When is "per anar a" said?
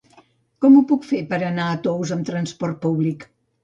1.35-1.79